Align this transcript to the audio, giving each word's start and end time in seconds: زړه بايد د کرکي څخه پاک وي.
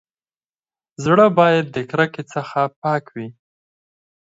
زړه 1.03 1.25
بايد 1.37 1.65
د 1.71 1.77
کرکي 1.89 2.23
څخه 2.33 2.59
پاک 2.81 3.03
وي. 3.15 3.27